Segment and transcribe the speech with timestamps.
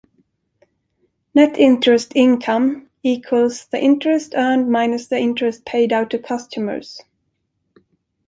[1.35, 7.01] Net interest income equals the interest earned minus the interest paid out to customers.